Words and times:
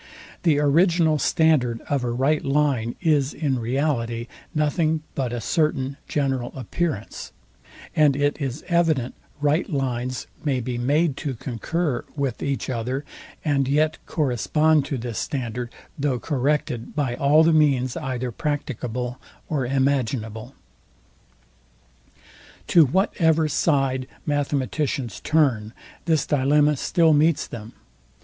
The 0.41 0.57
original 0.57 1.19
standard 1.19 1.79
of 1.81 2.03
a 2.03 2.09
right 2.09 2.43
line 2.43 2.95
is 3.01 3.35
in 3.35 3.59
reality 3.59 4.25
nothing 4.51 5.03
but 5.13 5.31
a 5.31 5.39
certain 5.39 5.97
general 6.07 6.51
appearance; 6.55 7.31
and 7.95 8.15
it 8.15 8.41
is 8.41 8.63
evident 8.67 9.13
right 9.41 9.69
lines 9.69 10.25
may 10.43 10.59
be 10.59 10.79
made 10.79 11.17
to 11.17 11.35
concur 11.35 12.03
with 12.15 12.41
each 12.41 12.67
other, 12.67 13.05
and 13.45 13.67
yet 13.67 13.99
correspond 14.07 14.85
to 14.85 14.97
this 14.97 15.19
standard, 15.19 15.71
though 15.99 16.17
corrected 16.17 16.95
by 16.95 17.13
all 17.13 17.43
the 17.43 17.53
means 17.53 17.95
either 17.95 18.31
practicable 18.31 19.21
or 19.49 19.67
imaginable. 19.67 20.55
To 22.69 22.87
whatever 22.87 23.47
side 23.47 24.07
mathematicians 24.25 25.19
turn, 25.19 25.73
this 26.05 26.25
dilemma 26.25 26.77
still 26.77 27.13
meets 27.13 27.45
them. 27.45 27.73